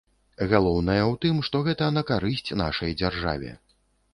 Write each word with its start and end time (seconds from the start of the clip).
Галоўнае 0.53 1.01
ў 1.01 1.13
тым, 1.27 1.35
што 1.49 1.61
гэта 1.67 1.91
на 1.99 2.05
карысць 2.13 2.57
нашай 2.63 2.97
дзяржаве. 3.03 3.53